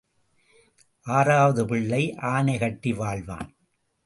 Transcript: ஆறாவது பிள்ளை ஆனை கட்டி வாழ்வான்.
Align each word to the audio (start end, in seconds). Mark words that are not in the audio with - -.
ஆறாவது 1.07 1.65
பிள்ளை 1.65 2.01
ஆனை 2.31 2.57
கட்டி 2.57 2.93
வாழ்வான். 2.93 3.49